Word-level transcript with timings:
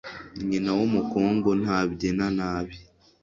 Nyina 0.49 0.69
w’umukungu 0.79 1.49
ntabyina 1.61 2.25
nabi. 2.37 2.75